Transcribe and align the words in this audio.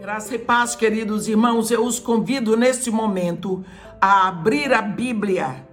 Graça 0.00 0.34
e 0.34 0.38
paz, 0.38 0.74
queridos 0.74 1.28
irmãos, 1.28 1.70
eu 1.70 1.84
os 1.84 2.00
convido 2.00 2.56
neste 2.56 2.90
momento 2.90 3.62
a 4.00 4.28
abrir 4.28 4.72
a 4.72 4.80
Bíblia 4.80 5.68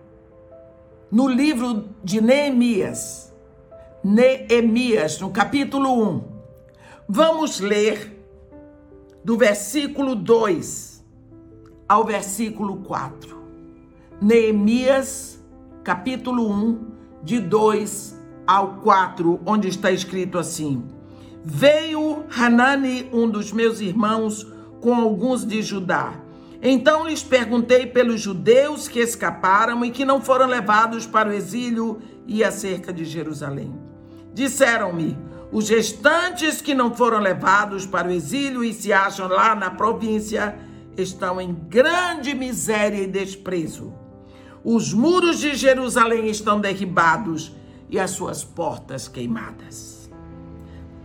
no 1.10 1.30
livro 1.30 1.86
de 2.04 2.20
Neemias. 2.20 3.34
Neemias, 4.04 5.21
no 5.21 5.30
capítulo 5.30 5.94
1. 6.09 6.23
Vamos 7.08 7.62
ler 7.62 8.21
do 9.23 9.38
versículo 9.38 10.13
2 10.13 11.05
ao 11.88 12.04
versículo 12.04 12.82
4. 12.82 13.41
Neemias, 14.21 15.41
capítulo 15.86 16.52
1, 16.52 16.86
de 17.23 17.39
2 17.39 18.21
ao 18.46 18.73
4, 18.82 19.39
onde 19.46 19.70
está 19.70 19.89
escrito 19.89 20.38
assim: 20.38 20.84
Veio 21.50 22.26
Hanani, 22.30 23.10
um 23.14 23.26
dos 23.30 23.54
meus 23.54 23.80
irmãos, 23.80 24.46
com 24.82 24.94
alguns 24.94 25.46
de 25.46 25.62
Judá. 25.62 26.14
Então 26.62 27.08
lhes 27.08 27.23
perguntei 27.23 27.88
pelos 27.88 28.20
judeus 28.20 28.90
que 28.90 29.00
escaparam 29.00 29.86
e 29.86 29.90
que 29.90 30.04
não 30.04 30.20
foram 30.20 30.46
levados 30.46 31.08
para 31.08 31.30
o 31.30 31.32
exílio 31.32 32.02
e 32.28 32.44
acerca 32.44 32.92
de 32.92 33.06
Jerusalém. 33.06 33.73
Disseram-me: 34.34 35.18
os 35.50 35.70
restantes 35.70 36.62
que 36.62 36.76
não 36.76 36.94
foram 36.94 37.20
levados 37.20 37.86
para 37.86 38.09
o 38.09 38.12
exílio 38.12 38.62
e 38.62 38.73
se 38.73 38.92
acham 38.92 39.30
lá 39.30 39.56
na 39.56 39.72
província 39.72 40.59
estão 40.98 41.40
em 41.40 41.54
grande 41.54 42.36
miséria 42.36 43.02
e 43.02 43.08
desprezo. 43.08 43.94
Os 44.66 44.94
muros 44.94 45.40
de 45.40 45.56
Jerusalém 45.56 46.28
estão 46.28 46.59
derribados 46.59 47.56
e 47.90 47.98
as 47.98 48.12
suas 48.12 48.44
portas 48.44 49.08
queimadas. 49.08 49.97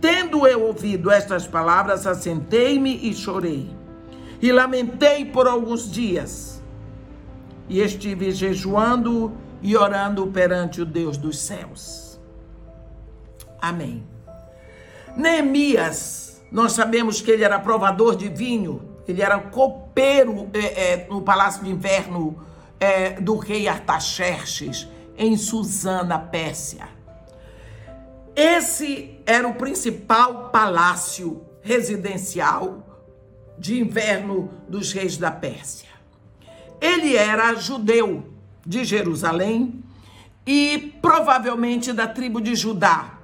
Tendo 0.03 0.45
eu 0.45 0.63
ouvido 0.63 1.09
estas 1.09 1.47
palavras, 1.47 2.05
assentei-me 2.05 2.93
e 3.07 3.13
chorei. 3.13 3.73
E 4.41 4.51
lamentei 4.51 5.23
por 5.23 5.47
alguns 5.47 5.89
dias. 5.89 6.61
E 7.69 7.79
estive 7.79 8.29
jejuando 8.31 9.31
e 9.61 9.77
orando 9.77 10.27
perante 10.27 10.81
o 10.81 10.85
Deus 10.85 11.15
dos 11.15 11.39
céus. 11.39 12.19
Amém. 13.61 14.03
Neemias, 15.15 16.43
nós 16.51 16.73
sabemos 16.73 17.21
que 17.21 17.31
ele 17.31 17.45
era 17.45 17.57
provador 17.57 18.17
de 18.17 18.27
vinho, 18.27 18.81
ele 19.07 19.21
era 19.21 19.39
copeiro 19.39 20.49
é, 20.53 20.95
é, 20.95 21.07
no 21.09 21.21
palácio 21.21 21.63
de 21.63 21.71
inverno 21.71 22.43
é, 22.77 23.21
do 23.21 23.37
rei 23.37 23.69
Artaxerxes, 23.69 24.85
em 25.17 25.37
Susana, 25.37 26.19
Pérsia. 26.19 26.89
Esse 28.35 29.12
era 29.25 29.47
o 29.47 29.55
principal 29.55 30.49
palácio 30.49 31.41
residencial 31.61 32.83
de 33.57 33.79
inverno 33.79 34.51
dos 34.67 34.91
reis 34.91 35.17
da 35.17 35.31
Pérsia. 35.31 35.89
Ele 36.81 37.15
era 37.15 37.55
judeu 37.55 38.33
de 38.65 38.83
Jerusalém 38.83 39.83
e 40.45 40.93
provavelmente 41.01 41.93
da 41.93 42.07
tribo 42.07 42.41
de 42.41 42.55
Judá. 42.55 43.19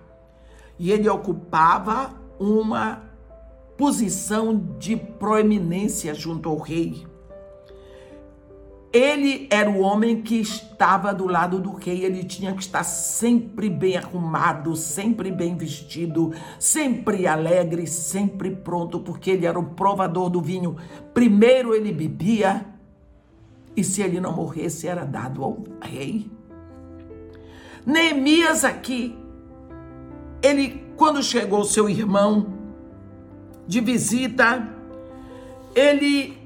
E 0.77 0.91
ele 0.91 1.09
ocupava 1.09 2.13
uma 2.39 3.03
posição 3.77 4.75
de 4.77 4.95
proeminência 4.95 6.13
junto 6.13 6.47
ao 6.47 6.57
rei. 6.57 7.05
Ele 8.91 9.47
era 9.51 9.69
o 9.69 9.81
homem 9.81 10.23
que 10.23 10.41
estava 10.41 11.13
do 11.13 11.27
lado 11.27 11.59
do 11.59 11.73
rei, 11.73 12.03
ele 12.03 12.23
tinha 12.23 12.53
que 12.53 12.61
estar 12.61 12.83
sempre 12.83 13.69
bem 13.69 13.95
arrumado, 13.95 14.75
sempre 14.75 15.31
bem 15.31 15.55
vestido, 15.55 16.33
sempre 16.57 17.27
alegre, 17.27 17.85
sempre 17.85 18.49
pronto, 18.49 18.99
porque 18.99 19.29
ele 19.29 19.45
era 19.45 19.59
o 19.59 19.63
provador 19.63 20.27
do 20.27 20.41
vinho. 20.41 20.75
Primeiro 21.13 21.75
ele 21.75 21.91
bebia, 21.91 22.65
e 23.77 23.83
se 23.83 24.01
ele 24.01 24.19
não 24.19 24.35
morresse, 24.35 24.87
era 24.87 25.05
dado 25.05 25.43
ao 25.43 25.63
rei. 25.81 26.25
Neemias 27.85 28.65
aqui, 28.65 29.15
ele, 30.41 30.83
quando 30.97 31.21
chegou 31.21 31.63
seu 31.63 31.87
irmão 31.87 32.53
de 33.67 33.81
visita, 33.81 34.67
ele 35.75 36.39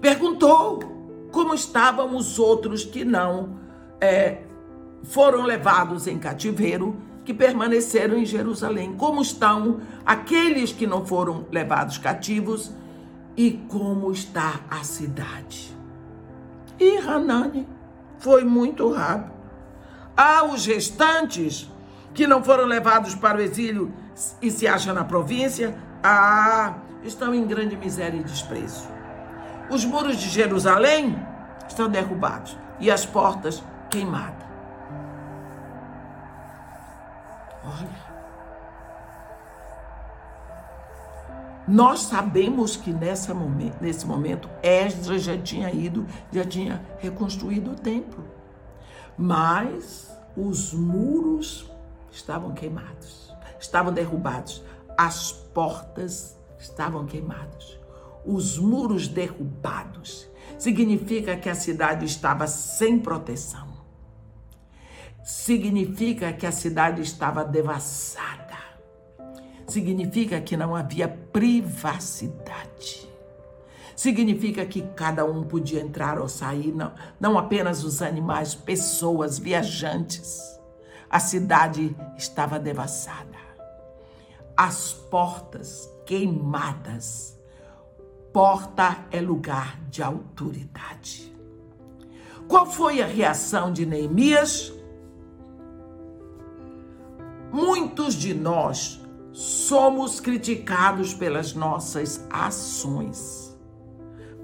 perguntou 0.00 0.97
como 1.30 1.54
estavam 1.54 2.16
os 2.16 2.38
outros 2.38 2.84
que 2.84 3.04
não 3.04 3.58
é, 4.00 4.42
foram 5.04 5.42
levados 5.42 6.06
em 6.06 6.18
cativeiro, 6.18 6.96
que 7.24 7.34
permaneceram 7.34 8.16
em 8.16 8.24
Jerusalém. 8.24 8.94
Como 8.94 9.20
estão 9.20 9.80
aqueles 10.04 10.72
que 10.72 10.86
não 10.86 11.04
foram 11.04 11.46
levados 11.50 11.98
cativos 11.98 12.72
e 13.36 13.52
como 13.68 14.10
está 14.10 14.60
a 14.70 14.82
cidade. 14.82 15.76
E 16.80 16.96
Hanani 16.96 17.68
foi 18.18 18.44
muito 18.44 18.90
rápido. 18.90 19.36
Há 20.16 20.44
os 20.44 20.66
restantes 20.66 21.70
que 22.14 22.26
não 22.26 22.42
foram 22.42 22.64
levados 22.64 23.14
para 23.14 23.38
o 23.38 23.40
exílio 23.40 23.92
e 24.42 24.50
se 24.50 24.66
acham 24.66 24.94
na 24.94 25.04
província, 25.04 25.78
ah, 26.02 26.78
estão 27.04 27.34
em 27.34 27.46
grande 27.46 27.76
miséria 27.76 28.18
e 28.18 28.24
desprezo. 28.24 28.97
Os 29.70 29.84
muros 29.84 30.16
de 30.16 30.30
Jerusalém 30.30 31.14
estão 31.68 31.90
derrubados 31.90 32.56
e 32.80 32.90
as 32.90 33.04
portas 33.04 33.62
queimadas. 33.90 34.48
Olha. 37.62 38.08
Nós 41.66 42.00
sabemos 42.00 42.76
que 42.76 42.90
nessa 42.94 43.34
momento, 43.34 43.76
nesse 43.78 44.06
momento 44.06 44.48
Esdras 44.62 45.22
já 45.22 45.36
tinha 45.36 45.70
ido, 45.70 46.06
já 46.32 46.44
tinha 46.44 46.82
reconstruído 46.98 47.72
o 47.72 47.74
templo. 47.74 48.24
Mas 49.18 50.10
os 50.34 50.72
muros 50.72 51.70
estavam 52.10 52.52
queimados, 52.52 53.34
estavam 53.60 53.92
derrubados, 53.92 54.64
as 54.96 55.30
portas 55.30 56.38
estavam 56.58 57.04
queimadas 57.04 57.78
os 58.24 58.58
muros 58.58 59.08
derrubados. 59.08 60.28
Significa 60.58 61.36
que 61.36 61.48
a 61.48 61.54
cidade 61.54 62.04
estava 62.04 62.46
sem 62.46 62.98
proteção. 62.98 63.68
Significa 65.22 66.32
que 66.32 66.46
a 66.46 66.52
cidade 66.52 67.02
estava 67.02 67.44
devassada. 67.44 68.56
Significa 69.66 70.40
que 70.40 70.56
não 70.56 70.74
havia 70.74 71.08
privacidade. 71.08 73.06
Significa 73.94 74.64
que 74.64 74.80
cada 74.80 75.24
um 75.24 75.44
podia 75.44 75.80
entrar 75.80 76.18
ou 76.18 76.28
sair, 76.28 76.72
não, 76.72 76.92
não 77.20 77.36
apenas 77.36 77.84
os 77.84 78.00
animais, 78.00 78.54
pessoas, 78.54 79.38
viajantes. 79.38 80.40
A 81.10 81.20
cidade 81.20 81.94
estava 82.16 82.58
devassada. 82.58 83.38
As 84.56 84.92
portas 84.92 85.88
queimadas 86.06 87.37
Porta 88.38 88.98
é 89.10 89.20
lugar 89.20 89.80
de 89.90 90.00
autoridade. 90.00 91.36
Qual 92.46 92.64
foi 92.66 93.02
a 93.02 93.04
reação 93.04 93.72
de 93.72 93.84
Neemias? 93.84 94.72
Muitos 97.52 98.14
de 98.14 98.32
nós 98.32 99.04
somos 99.32 100.20
criticados 100.20 101.12
pelas 101.12 101.52
nossas 101.52 102.24
ações. 102.30 103.58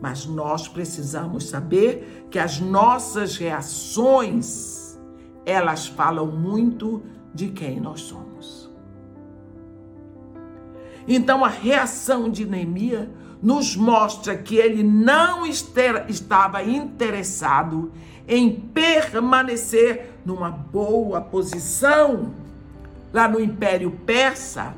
Mas 0.03 0.27
nós 0.27 0.67
precisamos 0.67 1.49
saber 1.49 2.27
que 2.33 2.41
as 2.41 2.59
nossas 2.59 3.37
reações, 3.37 4.99
elas 5.47 5.87
falam 5.87 6.27
muito 6.27 7.01
de 7.33 7.47
quem 7.47 7.79
nós 7.79 8.01
somos. 8.01 8.69
Então 11.07 11.45
a 11.45 11.49
reação 11.49 12.29
de 12.29 12.45
Neemias 12.45 13.09
nos 13.45 13.77
mostra 13.77 14.35
que 14.35 14.57
ele 14.57 14.83
não 14.83 15.45
estava 15.47 16.63
interessado 16.65 17.93
em 18.27 18.51
permanecer 18.51 20.15
numa 20.25 20.51
boa 20.51 21.21
posição 21.21 22.33
lá 23.13 23.29
no 23.29 23.39
Império 23.39 23.91
Persa, 24.07 24.75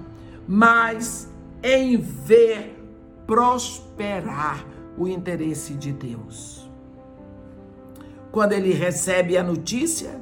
mas 0.49 1.31
em 1.63 1.97
ver 1.97 2.77
prosperar 3.25 4.67
o 4.99 5.07
interesse 5.07 5.75
de 5.75 5.93
Deus. 5.93 6.69
Quando 8.33 8.53
ele 8.53 8.73
recebe 8.73 9.39
a 9.39 9.45
notícia 9.45 10.21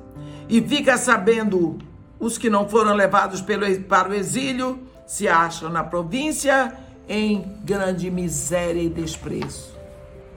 e 0.50 0.60
fica 0.60 0.98
sabendo 0.98 1.78
os 2.20 2.36
que 2.36 2.50
não 2.50 2.68
foram 2.68 2.94
levados 2.94 3.40
para 3.40 4.10
o 4.10 4.14
exílio 4.14 4.80
se 5.06 5.26
acham 5.26 5.70
na 5.70 5.82
província 5.82 6.83
em 7.08 7.42
grande 7.64 8.10
miséria 8.10 8.82
e 8.82 8.88
desprezo. 8.88 9.74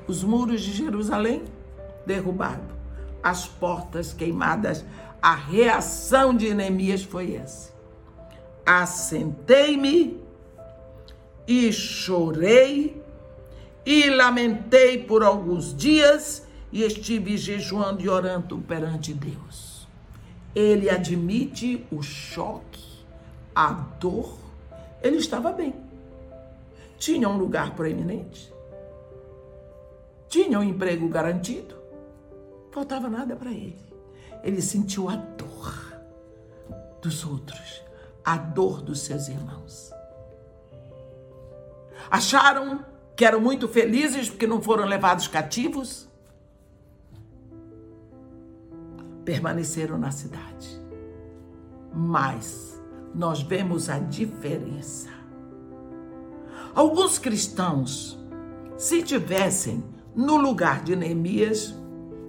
Os 0.07 0.23
muros 0.23 0.61
de 0.61 0.73
Jerusalém 0.73 1.43
derrubados, 2.05 2.75
as 3.21 3.45
portas 3.45 4.13
queimadas. 4.13 4.85
A 5.21 5.35
reação 5.35 6.33
de 6.35 6.53
Neemias 6.53 7.03
foi 7.03 7.35
essa. 7.35 7.73
Assentei-me 8.65 10.19
e 11.47 11.71
chorei 11.71 13.01
e 13.85 14.09
lamentei 14.09 15.03
por 15.03 15.23
alguns 15.23 15.75
dias 15.75 16.45
e 16.71 16.83
estive 16.83 17.37
jejuando 17.37 18.01
e 18.03 18.09
orando 18.09 18.57
perante 18.59 19.13
Deus. 19.13 19.87
Ele 20.53 20.89
admite 20.89 21.85
o 21.91 22.01
choque, 22.01 22.83
a 23.55 23.71
dor. 23.99 24.37
Ele 25.01 25.17
estava 25.17 25.51
bem. 25.51 25.73
Tinha 26.97 27.29
um 27.29 27.38
lugar 27.38 27.75
proeminente. 27.75 28.53
Tinha 30.27 30.59
um 30.59 30.63
emprego 30.63 31.07
garantido. 31.07 31.75
Faltava 32.71 33.09
nada 33.09 33.35
para 33.35 33.51
ele. 33.51 33.77
Ele 34.44 34.61
sentiu 34.61 35.09
a 35.09 35.15
dor 35.15 35.97
dos 37.01 37.25
outros, 37.25 37.81
a 38.23 38.38
dor 38.38 38.81
dos 38.81 39.01
seus 39.01 39.27
irmãos. 39.27 39.91
Acharam 42.09 42.85
que 43.15 43.25
eram 43.25 43.41
muito 43.41 43.67
felizes 43.67 44.29
porque 44.29 44.47
não 44.47 44.61
foram 44.61 44.85
levados 44.85 45.27
cativos? 45.27 46.07
Permaneceram 49.25 49.97
na 49.97 50.11
cidade. 50.11 50.81
Mas 51.94 52.81
nós 53.13 53.41
vemos 53.41 53.89
a 53.89 53.99
diferença. 53.99 55.16
Alguns 56.77 57.18
cristãos, 57.18 58.15
se 58.77 59.01
tivessem 59.01 59.83
no 60.15 60.38
lugar 60.38 60.83
de 60.83 60.95
Neemias, 60.95 61.74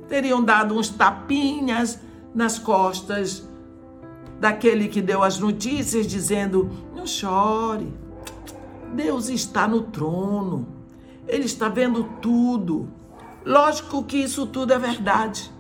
teriam 0.09 0.43
dado 0.43 0.75
uns 0.75 0.89
tapinhas 0.89 2.01
nas 2.35 2.59
costas 2.59 3.47
daquele 4.41 4.89
que 4.89 5.03
deu 5.03 5.23
as 5.23 5.39
notícias, 5.39 6.07
dizendo: 6.07 6.71
Não 6.97 7.07
chore, 7.07 7.93
Deus 8.95 9.29
está 9.29 9.69
no 9.69 9.83
trono, 9.83 10.67
Ele 11.27 11.45
está 11.45 11.69
vendo 11.69 12.05
tudo. 12.23 12.89
Lógico 13.45 14.03
que 14.03 14.17
isso 14.17 14.47
tudo 14.47 14.73
é 14.73 14.79
verdade. 14.79 15.53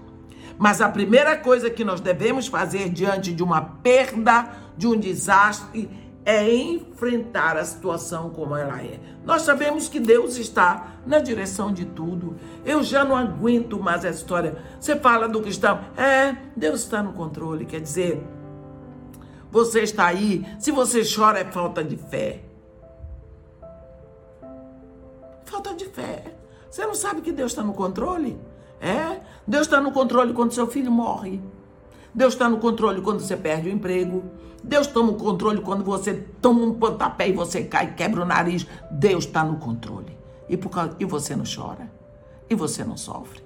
Mas 0.57 0.81
a 0.81 0.89
primeira 0.89 1.37
coisa 1.37 1.69
que 1.69 1.85
nós 1.85 2.01
devemos 2.01 2.47
fazer 2.47 2.89
diante 2.89 3.35
de 3.35 3.43
uma 3.43 3.61
perda, 3.61 4.51
de 4.79 4.87
um 4.87 4.99
desastre, 4.99 6.08
é 6.29 6.55
enfrentar 6.55 7.57
a 7.57 7.65
situação 7.65 8.29
como 8.29 8.55
ela 8.55 8.83
é. 8.83 9.01
Nós 9.25 9.41
sabemos 9.41 9.89
que 9.89 9.99
Deus 9.99 10.37
está 10.37 10.99
na 11.07 11.21
direção 11.21 11.73
de 11.73 11.87
tudo. 11.87 12.37
Eu 12.67 12.83
já 12.83 13.03
não 13.03 13.17
aguento 13.17 13.81
mais 13.81 14.05
essa 14.05 14.19
história. 14.19 14.63
Você 14.79 14.95
fala 14.97 15.27
do 15.27 15.41
cristão, 15.41 15.81
é, 15.97 16.37
Deus 16.55 16.81
está 16.81 17.03
no 17.03 17.15
controle. 17.15 17.65
Quer 17.65 17.81
dizer, 17.81 18.23
você 19.51 19.81
está 19.81 20.05
aí, 20.05 20.45
se 20.59 20.71
você 20.71 21.01
chora 21.03 21.39
é 21.39 21.47
falta 21.47 21.83
de 21.83 21.97
fé. 21.97 22.43
Falta 25.47 25.73
de 25.73 25.87
fé. 25.87 26.37
Você 26.71 26.87
não 26.87 26.95
sabe 26.95 27.23
que 27.23 27.33
Deus 27.33 27.53
está 27.53 27.63
no 27.63 27.73
controle? 27.73 28.39
É? 28.83 29.23
Deus 29.47 29.63
está 29.63 29.81
no 29.81 29.93
controle 29.93 30.35
quando 30.35 30.53
seu 30.53 30.67
filho 30.67 30.93
morre. 30.93 31.41
Deus 32.15 32.35
está 32.35 32.49
no 32.49 32.59
controle 32.59 33.01
quando 33.01 33.21
você 33.21 33.37
perde 33.37 33.69
o 33.69 33.73
emprego. 33.73 34.25
Deus 34.63 34.87
toma 34.87 35.13
o 35.13 35.15
controle 35.15 35.61
quando 35.61 35.85
você 35.85 36.15
toma 36.41 36.63
um 36.63 36.75
pontapé 36.75 37.29
e 37.29 37.33
você 37.33 37.63
cai 37.65 37.87
e 37.87 37.95
quebra 37.95 38.23
o 38.23 38.27
nariz. 38.27 38.67
Deus 38.91 39.25
está 39.25 39.45
no 39.45 39.57
controle. 39.57 40.17
E, 40.49 40.57
por 40.57 40.71
causa, 40.71 40.97
e 40.99 41.05
você 41.05 41.37
não 41.37 41.45
chora. 41.45 41.91
E 42.51 42.55
você 42.55 42.83
não 42.85 42.97
sofre. 42.97 43.43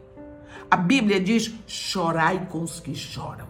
A 0.70 0.76
Bíblia 0.76 1.20
diz: 1.20 1.52
chorai 1.66 2.46
com 2.46 2.62
os 2.62 2.80
que 2.80 2.94
choram. 2.94 3.46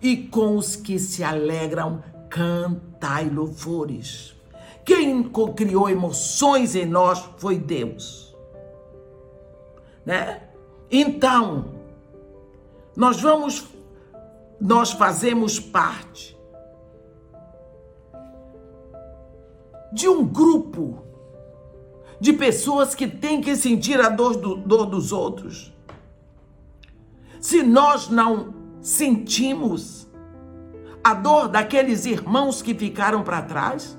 E 0.00 0.16
com 0.16 0.56
os 0.56 0.76
que 0.76 0.98
se 0.98 1.24
alegram, 1.24 2.02
cantai 2.28 3.28
louvores. 3.28 4.36
Quem 4.84 5.24
criou 5.56 5.88
emoções 5.88 6.76
em 6.76 6.86
nós 6.86 7.28
foi 7.38 7.58
Deus. 7.58 8.36
Né? 10.04 10.42
Então, 10.88 11.72
nós 12.96 13.20
vamos, 13.20 13.66
nós 14.60 14.92
fazemos 14.92 15.60
parte 15.60 16.36
de 19.92 20.08
um 20.08 20.26
grupo 20.26 21.02
de 22.20 22.32
pessoas 22.32 22.94
que 22.94 23.06
têm 23.06 23.40
que 23.40 23.54
sentir 23.56 24.00
a 24.00 24.08
dor, 24.08 24.36
do, 24.36 24.56
dor 24.56 24.86
dos 24.86 25.12
outros. 25.12 25.72
Se 27.40 27.62
nós 27.62 28.08
não 28.08 28.54
sentimos 28.80 30.06
a 31.04 31.14
dor 31.14 31.48
daqueles 31.48 32.04
irmãos 32.04 32.62
que 32.62 32.74
ficaram 32.74 33.22
para 33.22 33.42
trás, 33.42 33.98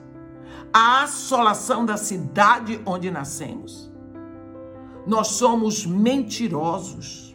a 0.73 1.03
assolação 1.03 1.85
da 1.85 1.97
cidade 1.97 2.81
onde 2.85 3.09
nascemos. 3.09 3.91
Nós 5.05 5.27
somos 5.29 5.85
mentirosos. 5.85 7.26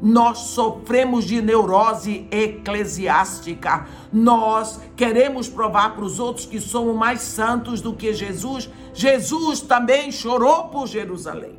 Nós 0.00 0.38
sofremos 0.38 1.24
de 1.24 1.40
neurose 1.40 2.26
eclesiástica. 2.30 3.86
Nós 4.12 4.80
queremos 4.96 5.48
provar 5.48 5.94
para 5.94 6.04
os 6.04 6.18
outros 6.18 6.46
que 6.46 6.60
somos 6.60 6.94
mais 6.94 7.20
santos 7.20 7.80
do 7.80 7.94
que 7.94 8.12
Jesus. 8.12 8.70
Jesus 8.92 9.60
também 9.60 10.12
chorou 10.12 10.68
por 10.68 10.86
Jerusalém. 10.86 11.58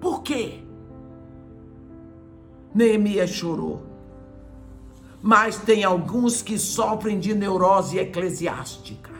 Por 0.00 0.22
quê? 0.22 0.60
Neemias 2.74 3.30
chorou 3.30 3.92
mas 5.22 5.56
tem 5.56 5.84
alguns 5.84 6.42
que 6.42 6.58
sofrem 6.58 7.18
de 7.20 7.32
neurose 7.32 7.96
eclesiástica. 7.96 9.12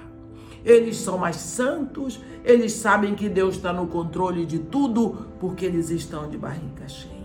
Eles 0.64 0.96
são 0.96 1.16
mais 1.16 1.36
santos, 1.36 2.20
eles 2.44 2.72
sabem 2.72 3.14
que 3.14 3.28
Deus 3.28 3.56
está 3.56 3.72
no 3.72 3.86
controle 3.86 4.44
de 4.44 4.58
tudo, 4.58 5.26
porque 5.38 5.64
eles 5.64 5.90
estão 5.90 6.28
de 6.28 6.36
barriga 6.36 6.88
cheia. 6.88 7.21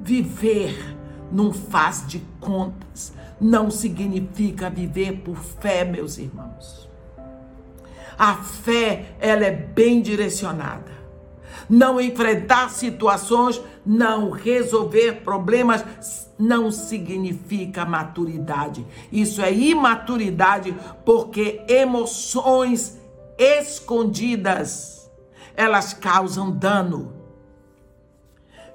Viver 0.00 0.96
num 1.30 1.52
faz 1.52 2.06
de 2.06 2.20
contas 2.40 3.12
não 3.40 3.70
significa 3.70 4.68
viver 4.68 5.20
por 5.20 5.36
fé, 5.36 5.84
meus 5.84 6.18
irmãos. 6.18 6.88
A 8.18 8.34
fé, 8.34 9.14
ela 9.20 9.44
é 9.44 9.50
bem 9.50 10.02
direcionada 10.02 11.00
não 11.70 12.00
enfrentar 12.00 12.68
situações, 12.68 13.62
não 13.86 14.30
resolver 14.30 15.22
problemas, 15.22 15.84
não 16.36 16.72
significa 16.72 17.84
maturidade. 17.84 18.84
Isso 19.12 19.40
é 19.40 19.52
imaturidade, 19.52 20.74
porque 21.04 21.62
emoções 21.68 22.98
escondidas 23.38 25.08
elas 25.54 25.94
causam 25.94 26.50
dano. 26.50 27.14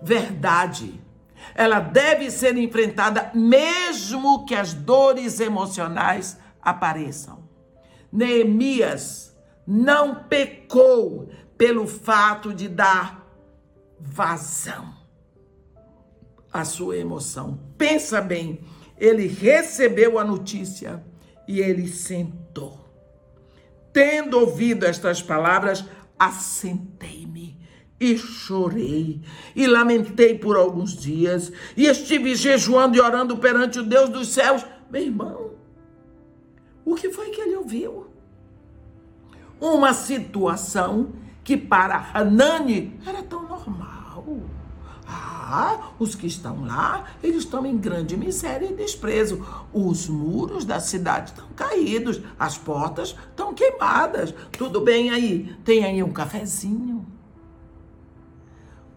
Verdade. 0.02 1.05
Ela 1.54 1.80
deve 1.80 2.32
ser 2.32 2.58
enfrentada 2.58 3.32
mesmo 3.34 4.46
que 4.46 4.56
as 4.56 4.74
dores 4.74 5.40
emocionais 5.40 6.38
apareçam. 6.62 7.48
Neemias 8.12 9.36
não 9.68 10.24
pecou 10.24 11.30
pelo 11.58 11.88
fato 11.88 12.54
de 12.54 12.68
dar 12.68 13.26
vazão 14.00 14.94
à 16.52 16.64
sua 16.64 16.98
emoção. 16.98 17.60
Pensa 17.78 18.22
bem, 18.22 18.62
ele 18.98 19.28
recebeu 19.28 20.18
a 20.18 20.24
notícia 20.24 21.04
e 21.48 21.60
ele 21.60 21.88
sentou. 21.88 22.80
Tendo 23.92 24.40
ouvido 24.40 24.86
estas 24.86 25.22
palavras, 25.22 25.86
assentei-me 26.18 27.55
e 28.00 28.18
chorei 28.18 29.22
e 29.56 29.68
lamentei 29.68 30.38
por 30.38 30.58
alguns 30.58 30.96
dias 30.96 31.52
e 31.78 31.86
estive 31.86 32.36
jejuando 32.36 32.98
e 32.98 33.02
orando 33.02 33.38
perante 33.38 33.80
o 33.80 33.84
Deus 33.84 34.10
dos 34.10 34.30
céus. 34.30 34.66
Meu 34.92 35.02
irmão, 35.02 35.52
o 36.84 36.96
que 36.96 37.10
foi 37.10 37.30
que 37.30 37.42
ele 37.42 37.56
ouviu? 37.56 38.08
Uma 39.60 39.94
situação 39.94 41.14
que 41.44 41.56
para 41.56 42.12
Hanani 42.14 43.00
era 43.06 43.24
tão 43.24 43.48
normal. 43.48 44.26
Ah, 45.08 45.92
os 46.00 46.16
que 46.16 46.26
estão 46.26 46.66
lá, 46.66 47.06
eles 47.24 47.44
estão 47.44 47.66
em 47.66 47.78
grande 47.78 48.18
miséria 48.18 48.66
e 48.66 48.74
desprezo. 48.74 49.46
Os 49.72 50.10
muros 50.10 50.66
da 50.66 50.80
cidade 50.80 51.30
estão 51.30 51.48
caídos, 51.56 52.20
as 52.38 52.58
portas 52.58 53.16
estão 53.30 53.54
queimadas. 53.54 54.34
Tudo 54.58 54.82
bem 54.82 55.12
aí? 55.12 55.56
Tem 55.64 55.86
aí 55.86 56.02
um 56.02 56.12
cafezinho? 56.12 57.06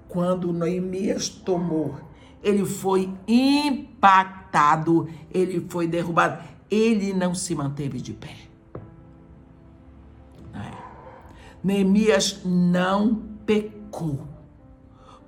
Quando 0.09 0.53
Noemias 0.53 1.29
tomou, 1.29 1.97
ele 2.43 2.65
foi 2.65 3.13
impactado, 3.27 5.09
ele 5.31 5.67
foi 5.69 5.87
derrubado. 5.87 6.43
Ele 6.71 7.13
não 7.13 7.35
se 7.35 7.55
manteve 7.55 8.01
de 8.01 8.13
pé. 8.13 8.49
Neemias 11.63 12.41
não 12.45 13.17
pecou 13.45 14.27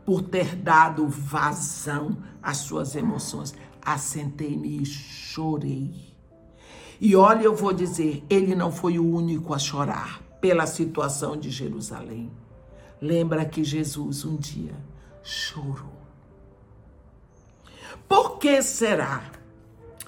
por 0.04 0.22
ter 0.22 0.56
dado 0.56 1.06
vazão 1.08 2.16
às 2.42 2.58
suas 2.58 2.94
emoções. 2.94 3.54
Assentei-me 3.82 4.80
e 4.80 4.87
chorei. 4.87 6.14
E 7.00 7.16
olha, 7.16 7.44
eu 7.44 7.54
vou 7.54 7.72
dizer, 7.72 8.25
ele 8.28 8.54
não 8.54 8.70
foi 8.70 8.99
o 8.99 9.06
único 9.06 9.54
a 9.54 9.58
chorar 9.58 10.22
pela 10.40 10.66
situação 10.66 11.37
de 11.37 11.50
Jerusalém. 11.50 12.30
Lembra 13.00 13.45
que 13.45 13.64
Jesus 13.64 14.25
um 14.25 14.37
dia 14.37 14.75
chorou. 15.23 16.00
Por 18.09 18.38
que 18.38 18.61
será 18.62 19.23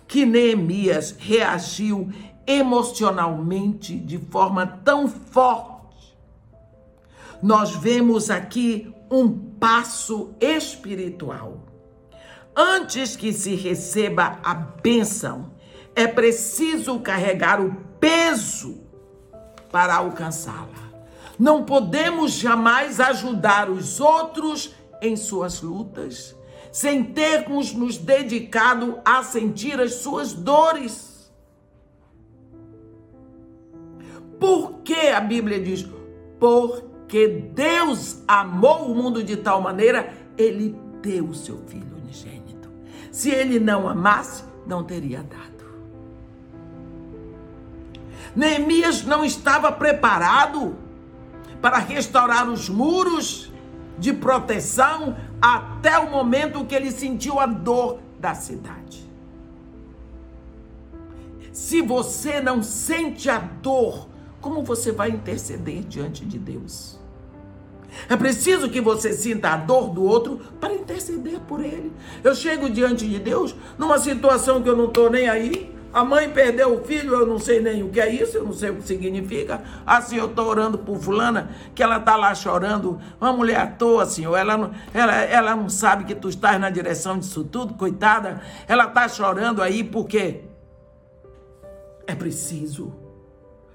que 0.06 0.26
Neemias 0.26 1.16
reagiu 1.18 2.10
emocionalmente 2.46 3.96
de 3.96 4.18
forma 4.18 4.66
tão 4.66 5.08
forte? 5.08 6.16
Nós 7.42 7.74
vemos 7.74 8.30
aqui 8.30 8.92
um 9.10 9.30
passo 9.32 10.34
espiritual. 10.40 11.60
Antes 12.54 13.16
que 13.16 13.32
se 13.32 13.54
receba 13.54 14.38
a 14.44 14.54
bênção, 14.54 15.52
é 15.96 16.06
preciso 16.06 17.00
carregar 17.00 17.60
o 17.60 17.74
peso 17.98 18.82
para 19.70 19.94
alcançá-la. 19.94 20.91
Não 21.38 21.64
podemos 21.64 22.32
jamais 22.32 23.00
ajudar 23.00 23.70
os 23.70 24.00
outros 24.00 24.74
em 25.00 25.16
suas 25.16 25.60
lutas 25.62 26.36
sem 26.72 27.04
termos 27.04 27.74
nos 27.74 27.98
dedicado 27.98 28.98
a 29.04 29.22
sentir 29.22 29.78
as 29.78 29.96
suas 29.96 30.32
dores. 30.32 31.30
Por 34.40 34.78
que 34.82 35.08
a 35.08 35.20
Bíblia 35.20 35.60
diz? 35.60 35.86
Porque 36.40 37.28
Deus 37.28 38.22
amou 38.26 38.90
o 38.90 38.94
mundo 38.94 39.22
de 39.22 39.36
tal 39.36 39.60
maneira, 39.60 40.14
ele 40.36 40.74
deu 41.02 41.26
o 41.26 41.34
seu 41.34 41.58
filho 41.66 41.94
unigênito. 42.02 42.70
Se 43.12 43.30
ele 43.30 43.60
não 43.60 43.86
amasse, 43.86 44.42
não 44.66 44.82
teria 44.82 45.22
dado. 45.22 45.52
Neemias 48.34 49.04
não 49.04 49.22
estava 49.22 49.70
preparado 49.70 50.74
para 51.62 51.78
restaurar 51.78 52.50
os 52.50 52.68
muros 52.68 53.50
de 53.96 54.12
proteção 54.12 55.16
até 55.40 55.96
o 55.98 56.10
momento 56.10 56.64
que 56.64 56.74
ele 56.74 56.90
sentiu 56.90 57.38
a 57.38 57.46
dor 57.46 58.00
da 58.18 58.34
cidade. 58.34 59.08
Se 61.52 61.80
você 61.80 62.40
não 62.40 62.62
sente 62.62 63.30
a 63.30 63.38
dor, 63.38 64.08
como 64.40 64.64
você 64.64 64.90
vai 64.90 65.10
interceder 65.10 65.84
diante 65.84 66.24
de 66.24 66.38
Deus? 66.38 67.00
É 68.08 68.16
preciso 68.16 68.70
que 68.70 68.80
você 68.80 69.12
sinta 69.12 69.50
a 69.50 69.56
dor 69.56 69.90
do 69.90 70.02
outro 70.02 70.40
para 70.58 70.74
interceder 70.74 71.38
por 71.40 71.62
ele. 71.62 71.92
Eu 72.24 72.34
chego 72.34 72.70
diante 72.70 73.06
de 73.08 73.18
Deus 73.18 73.54
numa 73.78 73.98
situação 73.98 74.62
que 74.62 74.68
eu 74.68 74.76
não 74.76 74.86
estou 74.86 75.10
nem 75.10 75.28
aí. 75.28 75.71
A 75.92 76.02
mãe 76.04 76.30
perdeu 76.30 76.74
o 76.74 76.84
filho, 76.84 77.12
eu 77.14 77.26
não 77.26 77.38
sei 77.38 77.60
nem 77.60 77.82
o 77.82 77.90
que 77.90 78.00
é 78.00 78.08
isso, 78.08 78.38
eu 78.38 78.44
não 78.44 78.52
sei 78.52 78.70
o 78.70 78.76
que 78.76 78.86
significa. 78.86 79.62
Assim, 79.86 80.16
eu 80.16 80.26
estou 80.26 80.46
orando 80.46 80.78
por 80.78 80.98
fulana, 80.98 81.50
que 81.74 81.82
ela 81.82 81.98
está 81.98 82.16
lá 82.16 82.34
chorando. 82.34 82.98
Uma 83.20 83.32
mulher 83.32 83.60
à 83.60 83.66
toa, 83.66 84.06
senhor, 84.06 84.34
ela 84.36 84.56
não, 84.56 84.70
ela, 84.94 85.14
ela 85.14 85.54
não 85.54 85.68
sabe 85.68 86.04
que 86.04 86.14
tu 86.14 86.30
estás 86.30 86.58
na 86.58 86.70
direção 86.70 87.18
disso 87.18 87.44
tudo, 87.44 87.74
coitada. 87.74 88.40
Ela 88.66 88.86
está 88.86 89.06
chorando 89.06 89.60
aí 89.60 89.84
porque 89.84 90.40
é 92.06 92.14
preciso 92.14 92.94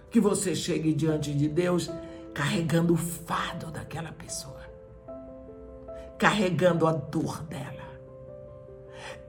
que 0.09 0.19
você 0.19 0.55
chegue 0.55 0.93
diante 0.93 1.31
de 1.31 1.47
Deus 1.47 1.91
carregando 2.33 2.93
o 2.93 2.97
fardo 2.97 3.71
daquela 3.71 4.11
pessoa, 4.11 4.61
carregando 6.17 6.87
a 6.87 6.93
dor 6.93 7.43
dela. 7.43 7.86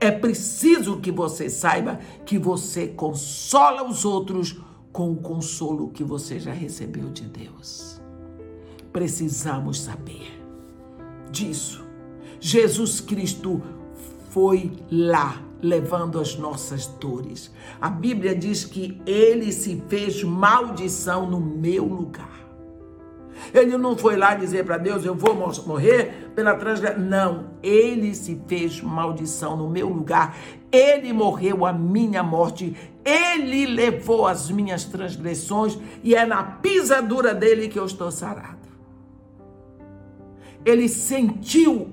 É 0.01 0.11
preciso 0.11 1.01
que 1.01 1.11
você 1.11 1.51
saiba 1.51 1.99
que 2.25 2.39
você 2.39 2.89
consola 2.89 3.83
os 3.89 4.05
outros 4.05 4.61
com 4.93 5.13
o 5.13 5.17
consolo 5.17 5.91
que 5.91 6.05
você 6.05 6.39
já 6.39 6.53
recebeu 6.53 7.11
de 7.11 7.25
Deus. 7.25 8.01
Precisamos 8.93 9.81
saber 9.81 10.41
disso. 11.31 11.85
Jesus 12.41 13.01
Cristo 13.01 13.63
foi 14.31 14.73
lá 14.91 15.43
levando 15.61 16.21
as 16.21 16.37
nossas 16.37 16.87
dores. 16.87 17.51
A 17.81 17.91
Bíblia 17.91 18.35
diz 18.35 18.65
que 18.65 19.01
ele 19.05 19.53
se 19.53 19.83
fez 19.89 20.23
maldição 20.23 21.29
no 21.29 21.41
meu 21.41 21.85
lugar. 21.85 22.48
Ele 23.53 23.77
não 23.77 23.97
foi 23.97 24.17
lá 24.17 24.35
dizer 24.35 24.65
para 24.65 24.79
Deus, 24.79 25.05
eu 25.05 25.15
vou 25.15 25.35
morrer 25.35 26.31
pela 26.35 26.55
transgressão. 26.55 27.01
Não, 27.01 27.51
ele 27.63 28.15
se 28.15 28.41
fez 28.47 28.81
maldição 28.81 29.57
no 29.57 29.69
meu 29.69 29.89
lugar. 29.89 30.37
Ele 30.71 31.13
morreu 31.13 31.65
a 31.65 31.73
minha 31.73 32.23
morte. 32.23 32.77
Ele 33.05 33.67
levou 33.67 34.27
as 34.27 34.51
minhas 34.51 34.85
transgressões 34.85 35.79
e 36.03 36.15
é 36.15 36.27
na 36.27 36.43
pisadura 36.43 37.35
dele 37.35 37.69
que 37.69 37.79
eu 37.79 37.87
estou 37.87 38.11
sarado. 38.11 38.59
Ele 40.65 40.89
sentiu 40.89 41.91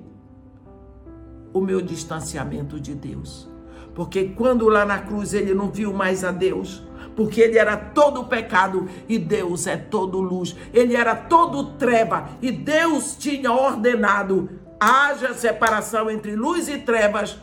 o 1.54 1.62
meu 1.62 1.82
distanciamento 1.82 2.80
de 2.80 2.94
Deus. 2.94 3.50
Porque 3.94 4.26
quando 4.26 4.68
lá 4.68 4.86
na 4.86 5.00
cruz 5.00 5.34
ele 5.34 5.54
não 5.54 5.70
viu 5.70 5.94
mais 5.94 6.26
a 6.26 6.32
Deus, 6.32 6.85
porque 7.16 7.42
ele 7.42 7.58
era 7.58 7.78
todo 7.78 8.26
pecado 8.26 8.88
e 9.08 9.18
Deus 9.18 9.68
é 9.68 9.78
todo 9.78 10.20
luz. 10.20 10.56
Ele 10.74 10.96
era 10.96 11.16
todo 11.16 11.72
treva 11.78 12.30
e 12.42 12.52
Deus 12.52 13.16
tinha 13.18 13.52
ordenado 13.52 14.50
haja 14.80 15.34
separação 15.34 16.10
entre 16.10 16.36
luz 16.36 16.68
e 16.68 16.78
trevas. 16.78 17.38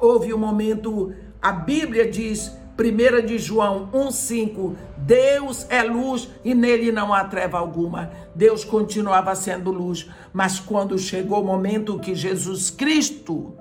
Houve 0.00 0.34
um 0.34 0.38
momento, 0.38 1.14
a 1.40 1.52
Bíblia 1.52 2.10
diz, 2.10 2.52
1 2.78 3.26
de 3.26 3.38
João 3.38 3.88
1,5: 3.92 4.74
Deus 4.96 5.66
é 5.70 5.82
luz 5.82 6.28
e 6.44 6.54
nele 6.54 6.90
não 6.90 7.14
há 7.14 7.24
treva 7.24 7.58
alguma. 7.58 8.10
Deus 8.34 8.64
continuava 8.64 9.34
sendo 9.34 9.70
luz, 9.70 10.10
mas 10.32 10.58
quando 10.58 10.98
chegou 10.98 11.40
o 11.40 11.46
momento 11.46 11.98
que 11.98 12.14
Jesus 12.14 12.70
Cristo 12.70 13.54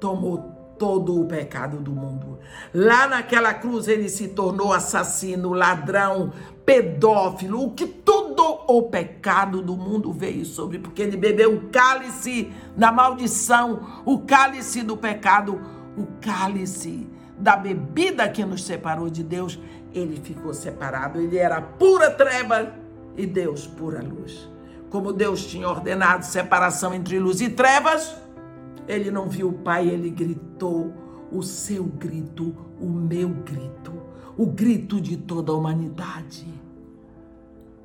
tomou 0.00 0.61
todo 0.78 1.20
o 1.20 1.26
pecado 1.26 1.78
do 1.78 1.92
mundo. 1.92 2.38
Lá 2.74 3.06
naquela 3.06 3.54
cruz 3.54 3.88
ele 3.88 4.08
se 4.08 4.28
tornou 4.28 4.72
assassino, 4.72 5.52
ladrão, 5.52 6.32
pedófilo, 6.64 7.62
o 7.62 7.70
que 7.72 7.86
todo 7.86 8.42
o 8.66 8.82
pecado 8.84 9.62
do 9.62 9.76
mundo 9.76 10.12
veio 10.12 10.44
sobre, 10.44 10.78
porque 10.78 11.02
ele 11.02 11.16
bebeu 11.16 11.54
o 11.54 11.68
cálice 11.70 12.52
da 12.76 12.90
maldição, 12.92 14.02
o 14.04 14.20
cálice 14.20 14.82
do 14.82 14.96
pecado, 14.96 15.60
o 15.96 16.06
cálice 16.20 17.06
da 17.36 17.56
bebida 17.56 18.28
que 18.28 18.44
nos 18.44 18.64
separou 18.64 19.10
de 19.10 19.22
Deus. 19.22 19.58
Ele 19.94 20.20
ficou 20.22 20.54
separado, 20.54 21.20
ele 21.20 21.36
era 21.36 21.60
pura 21.60 22.10
treva 22.10 22.72
e 23.16 23.26
Deus 23.26 23.66
pura 23.66 24.02
luz. 24.02 24.48
Como 24.90 25.12
Deus 25.12 25.44
tinha 25.46 25.68
ordenado 25.68 26.24
separação 26.24 26.94
entre 26.94 27.18
luz 27.18 27.40
e 27.40 27.48
trevas, 27.48 28.14
ele 28.88 29.10
não 29.10 29.28
viu 29.28 29.48
o 29.48 29.52
pai, 29.52 29.88
ele 29.88 30.10
gritou 30.10 30.92
o 31.30 31.42
seu 31.42 31.84
grito, 31.84 32.54
o 32.80 32.86
meu 32.86 33.28
grito, 33.28 33.92
o 34.36 34.46
grito 34.46 35.00
de 35.00 35.16
toda 35.16 35.52
a 35.52 35.54
humanidade. 35.54 36.46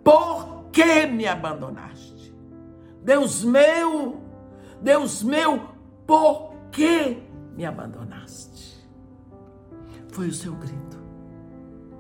Por 0.03 0.65
que 0.71 1.05
me 1.05 1.27
abandonaste? 1.27 2.33
Deus 3.03 3.43
meu, 3.43 4.17
Deus 4.81 5.23
meu, 5.23 5.61
por 6.05 6.53
que 6.71 7.17
me 7.55 7.65
abandonaste? 7.65 8.85
Foi 10.09 10.27
o 10.27 10.33
seu 10.33 10.53
grito. 10.53 10.97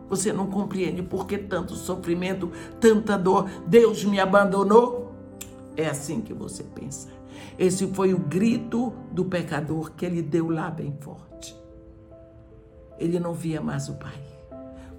Você 0.09 0.31
não 0.31 0.47
compreende 0.47 1.03
por 1.03 1.27
que 1.27 1.37
tanto 1.37 1.75
sofrimento, 1.75 2.51
tanta 2.79 3.17
dor. 3.17 3.49
Deus 3.67 4.03
me 4.05 4.19
abandonou? 4.19 5.06
É 5.77 5.87
assim 5.87 6.19
que 6.19 6.33
você 6.33 6.63
pensa. 6.63 7.07
Esse 7.57 7.85
foi 7.87 8.13
o 8.13 8.17
grito 8.17 8.91
do 9.11 9.23
pecador 9.23 9.91
que 9.91 10.05
ele 10.05 10.23
deu 10.23 10.49
lá 10.49 10.71
bem 10.71 10.91
forte. 10.99 11.55
Ele 12.97 13.19
não 13.19 13.33
via 13.33 13.61
mais 13.61 13.87
o 13.87 13.93
Pai. 13.93 14.19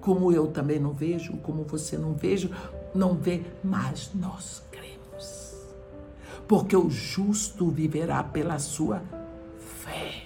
Como 0.00 0.30
eu 0.32 0.47
também 0.47 0.78
não 0.78 0.92
vejo, 0.92 1.37
como 1.38 1.64
você 1.64 1.99
não 1.99 2.14
vejo, 2.14 2.50
não 2.94 3.14
vê, 3.14 3.42
mas 3.62 4.12
nós 4.14 4.62
cremos. 4.70 5.56
Porque 6.47 6.76
o 6.76 6.88
justo 6.88 7.68
viverá 7.68 8.23
pela 8.23 8.61
sua 8.61 9.02
fé. 9.58 10.23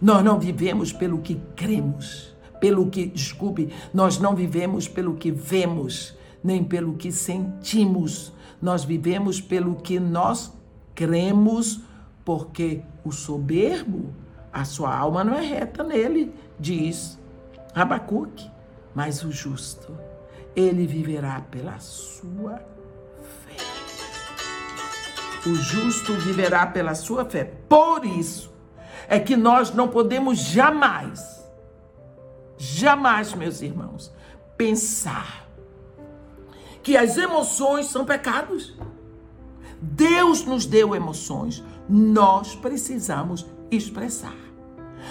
Nós 0.00 0.22
não 0.22 0.38
vivemos 0.38 0.92
pelo 0.92 1.20
que 1.20 1.40
cremos, 1.56 2.34
pelo 2.60 2.90
que, 2.90 3.06
desculpe, 3.06 3.72
nós 3.92 4.18
não 4.18 4.34
vivemos 4.34 4.86
pelo 4.86 5.14
que 5.14 5.30
vemos, 5.30 6.14
nem 6.44 6.62
pelo 6.62 6.94
que 6.94 7.10
sentimos. 7.10 8.32
Nós 8.60 8.84
vivemos 8.84 9.40
pelo 9.40 9.76
que 9.76 9.98
nós 9.98 10.52
cremos, 10.94 11.80
porque 12.24 12.82
o 13.04 13.12
soberbo, 13.12 14.14
a 14.52 14.64
sua 14.64 14.94
alma 14.96 15.24
não 15.24 15.34
é 15.34 15.40
reta 15.40 15.82
nele, 15.82 16.34
diz 16.58 17.18
Abacuque, 17.74 18.50
mas 18.94 19.24
o 19.24 19.30
justo, 19.30 19.96
ele 20.54 20.86
viverá 20.86 21.40
pela 21.40 21.78
sua 21.78 22.60
fé. 23.44 23.56
O 25.48 25.54
justo 25.54 26.12
viverá 26.14 26.66
pela 26.66 26.94
sua 26.94 27.24
fé. 27.24 27.44
Por 27.68 28.04
isso 28.04 28.52
é 29.08 29.18
que 29.18 29.36
nós 29.36 29.72
não 29.72 29.88
podemos 29.88 30.38
jamais 30.38 31.40
jamais, 32.60 33.32
meus 33.34 33.62
irmãos, 33.62 34.12
pensar 34.56 35.48
que 36.82 36.96
as 36.96 37.16
emoções 37.16 37.86
são 37.86 38.04
pecados. 38.04 38.76
Deus 39.80 40.44
nos 40.44 40.66
deu 40.66 40.94
emoções, 40.94 41.64
nós 41.88 42.54
precisamos 42.54 43.46
expressar. 43.70 44.36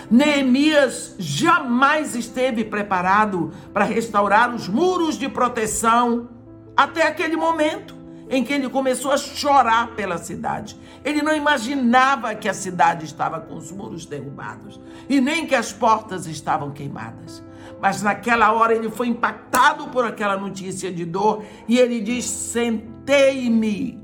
Neemias 0.10 1.16
jamais 1.18 2.16
esteve 2.16 2.64
preparado 2.64 3.52
para 3.74 3.86
restaurar 3.86 4.54
os 4.54 4.68
muros 4.68 5.18
de 5.18 5.28
proteção 5.28 6.30
até 6.78 7.04
aquele 7.08 7.36
momento 7.36 7.98
em 8.30 8.44
que 8.44 8.54
ele 8.54 8.70
começou 8.70 9.12
a 9.12 9.18
chorar 9.18 9.96
pela 9.96 10.18
cidade. 10.18 10.80
Ele 11.04 11.22
não 11.22 11.36
imaginava 11.36 12.36
que 12.36 12.48
a 12.48 12.54
cidade 12.54 13.06
estava 13.06 13.40
com 13.40 13.56
os 13.56 13.72
muros 13.72 14.06
derrubados 14.06 14.80
e 15.10 15.20
nem 15.20 15.48
que 15.48 15.56
as 15.56 15.74
portas 15.74 16.28
estavam 16.28 16.70
queimadas. 16.72 17.44
Mas 17.82 18.02
naquela 18.02 18.52
hora 18.52 18.76
ele 18.76 18.90
foi 18.90 19.08
impactado 19.08 19.88
por 19.88 20.06
aquela 20.06 20.38
notícia 20.38 20.92
de 20.92 21.06
dor 21.06 21.44
e 21.68 21.78
ele 21.78 22.02
diz: 22.02 22.26
Sentei-me 22.26 24.00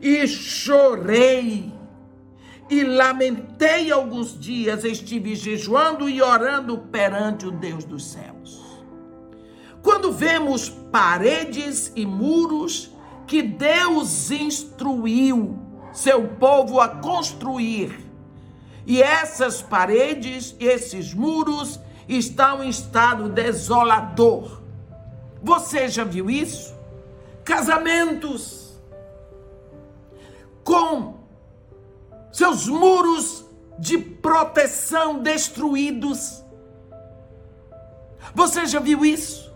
e 0.00 0.26
chorei 0.26 1.72
e 2.70 2.82
lamentei 2.82 3.90
alguns 3.90 4.38
dias, 4.38 4.84
estive 4.84 5.34
jejuando 5.34 6.08
e 6.08 6.22
orando 6.22 6.78
perante 6.78 7.46
o 7.46 7.50
Deus 7.50 7.84
dos 7.84 8.04
céus. 8.06 8.62
Quando 9.82 10.10
vemos 10.10 10.70
paredes 10.70 11.92
e 11.94 12.06
muros 12.06 12.90
que 13.26 13.42
Deus 13.42 14.30
instruiu 14.30 15.58
seu 15.92 16.26
povo 16.26 16.80
a 16.80 16.88
construir, 16.88 18.04
e 18.86 19.02
essas 19.02 19.62
paredes, 19.62 20.56
esses 20.58 21.14
muros 21.14 21.80
estão 22.08 22.62
em 22.62 22.68
estado 22.68 23.28
desolador. 23.28 24.62
Você 25.42 25.88
já 25.88 26.04
viu 26.04 26.30
isso? 26.30 26.74
Casamentos 27.44 28.64
com 30.62 31.14
seus 32.32 32.66
muros 32.66 33.44
de 33.78 33.98
proteção 33.98 35.20
destruídos. 35.20 36.42
Você 38.34 38.66
já 38.66 38.80
viu 38.80 39.04
isso? 39.04 39.52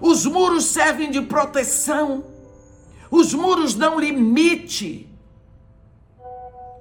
Os 0.00 0.26
muros 0.26 0.64
servem 0.64 1.10
de 1.10 1.22
proteção. 1.22 2.24
Os 3.10 3.32
muros 3.32 3.74
dão 3.74 3.98
limite. 3.98 5.08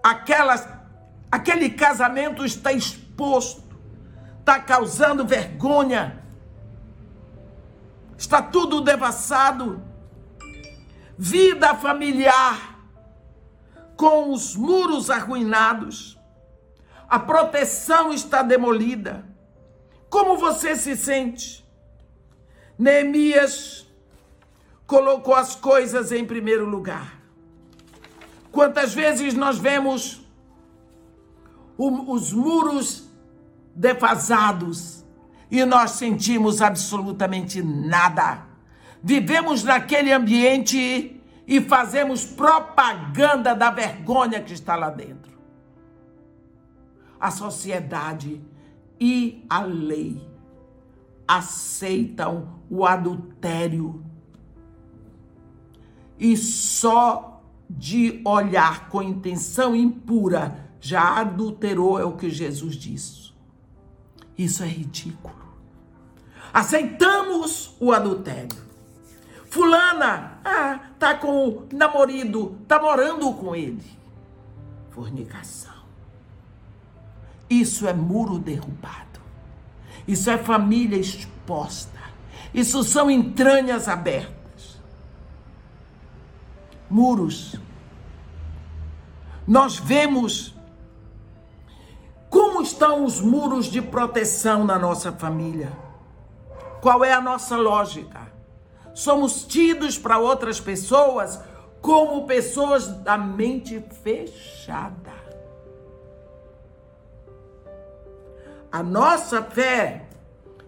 Aquelas, 0.04 0.68
aquele 1.32 1.70
casamento 1.70 2.46
está 2.46 2.72
exposto, 2.72 3.64
está 4.46 4.60
causando 4.60 5.26
vergonha, 5.26 6.24
está 8.16 8.44
tudo 8.44 8.80
devassado. 8.80 9.82
Vida 11.18 11.74
familiar 11.74 12.80
com 13.98 14.32
os 14.32 14.56
muros 14.56 15.10
arruinados, 15.10 16.20
a 17.10 17.18
proteção 17.18 18.14
está 18.14 18.44
demolida. 18.44 19.26
Como 20.12 20.38
você 20.38 20.76
se 20.76 20.96
sente? 20.96 21.66
Neemias 22.78 23.88
colocou 24.86 25.34
as 25.34 25.56
coisas 25.56 26.12
em 26.12 26.24
primeiro 26.24 26.68
lugar. 26.68 27.20
Quantas 28.52 28.94
vezes 28.94 29.34
nós 29.34 29.58
vemos 29.58 30.22
os 31.78 32.32
muros 32.32 33.05
defasados 33.76 35.06
e 35.52 35.64
nós 35.66 35.92
sentimos 35.92 36.62
absolutamente 36.62 37.62
nada. 37.62 38.46
Vivemos 39.04 39.64
naquele 39.64 40.12
ambiente 40.12 41.22
e 41.48 41.62
fazemos 41.62 42.26
propaganda 42.26 43.54
da 43.54 43.70
vergonha 43.70 44.42
que 44.42 44.54
está 44.54 44.76
lá 44.76 44.90
dentro. 44.90 45.36
A 47.20 47.30
sociedade 47.30 48.42
e 49.00 49.46
a 49.50 49.62
lei 49.62 50.28
aceitam 51.28 52.60
o 52.70 52.86
adultério 52.86 54.04
e 56.20 56.36
só 56.38 57.44
de 57.70 58.22
olhar 58.26 58.90
com 58.90 59.02
intenção 59.02 59.76
impura 59.76 60.66
já 60.80 61.20
adulterou, 61.20 62.00
é 62.00 62.06
o 62.06 62.16
que 62.16 62.30
Jesus 62.30 62.76
disse. 62.76 63.34
Isso 64.38 64.64
é 64.64 64.68
ridículo. 64.68 65.36
Aceitamos 66.54 67.76
o 67.80 67.92
adultério. 67.92 68.66
Fulana, 69.50 70.40
ah, 70.44 70.80
tá 71.00 71.16
com 71.16 71.48
o 71.48 71.68
namorado, 71.72 72.58
tá 72.68 72.80
morando 72.80 73.32
com 73.34 73.56
ele. 73.56 73.84
Fornicação. 74.92 75.74
Isso 77.50 77.88
é 77.88 77.94
muro 77.94 78.40
derrubado. 78.40 79.20
Isso 80.08 80.30
é 80.30 80.38
família 80.38 80.98
exposta. 80.98 82.00
Isso 82.54 82.84
são 82.84 83.10
entranhas 83.12 83.88
abertas. 83.88 84.80
Muros. 86.90 87.56
Nós 89.48 89.78
vemos 89.78 90.55
estão 92.68 93.06
os 93.06 93.22
muros 93.22 93.66
de 93.66 93.82
proteção 93.82 94.64
na 94.64 94.78
nossa 94.78 95.12
família. 95.12 95.72
Qual 96.82 97.04
é 97.04 97.14
a 97.14 97.22
nossa 97.22 97.56
lógica? 97.58 98.26
somos 98.96 99.44
tidos 99.46 99.98
para 99.98 100.18
outras 100.18 100.60
pessoas 100.60 101.38
como 101.82 102.26
pessoas 102.26 102.88
da 102.88 103.18
mente 103.18 103.84
fechada. 104.02 105.14
A 108.72 108.82
nossa 108.82 109.44
fé 109.44 110.08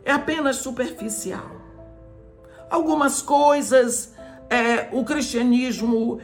é 0.04 0.12
apenas 0.12 0.58
superficial. 0.58 1.50
Algumas 2.70 3.22
coisas, 3.22 4.14
é, 4.50 4.90
o 4.92 5.04
cristianismo, 5.04 6.20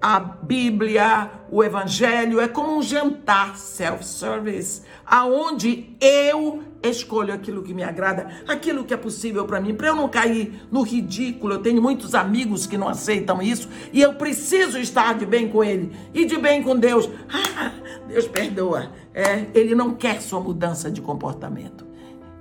a 0.00 0.18
Bíblia, 0.18 1.30
o 1.50 1.62
Evangelho 1.62 2.40
é 2.40 2.48
como 2.48 2.76
um 2.76 2.82
jantar 2.82 3.56
self-service, 3.56 4.82
aonde 5.04 5.94
eu 6.00 6.62
escolho 6.82 7.34
aquilo 7.34 7.62
que 7.62 7.74
me 7.74 7.82
agrada, 7.82 8.28
aquilo 8.48 8.84
que 8.84 8.94
é 8.94 8.96
possível 8.96 9.44
para 9.44 9.60
mim, 9.60 9.74
para 9.74 9.88
eu 9.88 9.94
não 9.94 10.08
cair 10.08 10.66
no 10.70 10.80
ridículo. 10.82 11.54
Eu 11.54 11.62
tenho 11.62 11.82
muitos 11.82 12.14
amigos 12.14 12.66
que 12.66 12.78
não 12.78 12.88
aceitam 12.88 13.42
isso 13.42 13.68
e 13.92 14.00
eu 14.00 14.14
preciso 14.14 14.78
estar 14.78 15.14
de 15.14 15.26
bem 15.26 15.48
com 15.48 15.62
ele 15.62 15.92
e 16.14 16.24
de 16.24 16.38
bem 16.38 16.62
com 16.62 16.76
Deus. 16.76 17.08
Ah, 17.28 17.72
Deus 18.08 18.26
perdoa. 18.26 18.90
É, 19.12 19.46
ele 19.52 19.74
não 19.74 19.94
quer 19.94 20.22
sua 20.22 20.40
mudança 20.40 20.90
de 20.90 21.02
comportamento. 21.02 21.86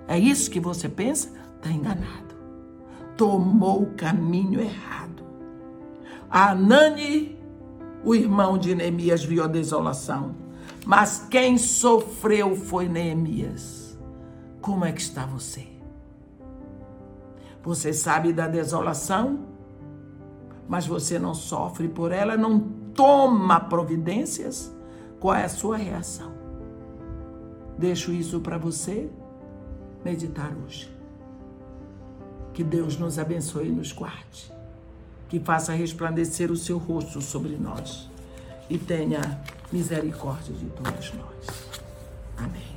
É 0.08 0.18
isso 0.18 0.50
que 0.50 0.60
você 0.60 0.88
pensa? 0.88 1.30
Está 1.58 1.70
enganado. 1.70 2.36
Tomou 3.18 3.84
o 3.84 3.94
caminho 3.96 4.62
errado. 4.62 5.24
A 6.30 6.52
Anani, 6.52 7.39
o 8.04 8.16
irmão 8.16 8.58
de 8.58 8.74
Neemias, 8.74 9.24
viu 9.24 9.44
a 9.44 9.48
desolação. 9.48 10.36
Mas 10.86 11.28
quem 11.30 11.58
sofreu 11.58 12.56
foi 12.56 12.88
Neemias. 12.88 13.98
Como 14.62 14.86
é 14.86 14.92
que 14.92 15.02
está 15.02 15.26
você? 15.26 15.68
Você 17.64 17.94
sabe 17.94 18.32
da 18.32 18.48
desolação, 18.48 19.40
mas 20.68 20.88
você 20.88 21.20
não 21.20 21.34
sofre 21.34 21.88
por 21.88 22.12
ela, 22.12 22.38
não 22.38 22.60
toma 22.94 23.60
providências? 23.60 24.74
Qual 25.20 25.36
é 25.36 25.44
a 25.44 25.50
sua 25.50 25.78
reação? 25.78 26.32
Deixo 27.78 28.12
isso 28.12 28.40
para 28.40 28.58
você 28.58 29.10
meditar 30.04 30.52
hoje. 30.66 30.94
Que 32.54 32.64
Deus 32.64 32.98
nos 32.98 33.20
abençoe 33.20 33.68
e 33.68 33.72
nos 33.72 33.92
guarde. 33.92 34.59
Que 35.30 35.40
faça 35.40 35.74
resplandecer 35.74 36.52
o 36.52 36.58
seu 36.58 36.78
rosto 36.78 37.22
sobre 37.22 37.56
nós 37.56 38.10
e 38.70 38.78
tenha 38.78 39.22
misericórdia 39.72 40.54
de 40.54 40.66
todos 40.66 41.14
nós. 41.14 41.70
Amém. 42.38 42.69